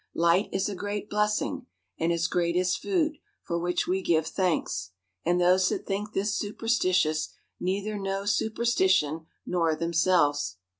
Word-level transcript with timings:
Light 0.15 0.49
is 0.51 0.67
a 0.67 0.73
great 0.73 1.11
blessing; 1.11 1.67
and 1.99 2.11
as 2.11 2.25
great 2.25 2.57
as 2.57 2.75
food, 2.75 3.19
for 3.43 3.59
which 3.59 3.85
we 3.87 4.01
give 4.01 4.25
thanks: 4.25 4.93
and 5.23 5.39
those 5.39 5.69
that 5.69 5.85
think 5.85 6.13
this 6.13 6.33
superstitious, 6.33 7.29
neither 7.59 7.99
know 7.99 8.25
superstition 8.25 9.27
nor 9.45 9.75
themselves. 9.75 10.57